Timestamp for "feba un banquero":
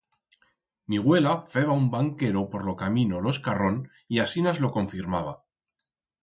1.51-2.43